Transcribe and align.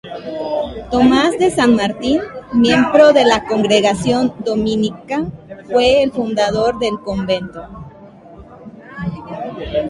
Tomás 0.93 1.31
de 1.37 1.47
San 1.57 1.75
Martín, 1.75 2.21
miembro 2.53 3.13
de 3.13 3.23
la 3.23 3.45
Congregación 3.45 4.33
Dominica, 4.43 5.27
fue 5.69 6.01
el 6.01 6.11
fundador 6.11 6.79
del 6.79 6.97
Convento. 7.01 7.61